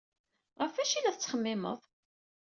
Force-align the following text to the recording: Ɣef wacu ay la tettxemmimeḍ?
Ɣef 0.61 0.75
wacu 0.77 0.91
ay 0.97 1.01
la 1.03 1.11
tettxemmimeḍ? 1.15 1.79